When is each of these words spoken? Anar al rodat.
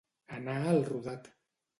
Anar 0.37 0.55
al 0.71 0.79
rodat. 0.87 1.29